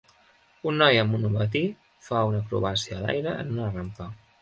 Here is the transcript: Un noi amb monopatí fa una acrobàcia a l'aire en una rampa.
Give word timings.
Un 0.71 0.79
noi 0.81 1.01
amb 1.01 1.13
monopatí 1.17 1.63
fa 2.09 2.25
una 2.33 2.43
acrobàcia 2.47 2.99
a 3.01 3.07
l'aire 3.07 3.39
en 3.45 3.57
una 3.57 3.73
rampa. 3.81 4.15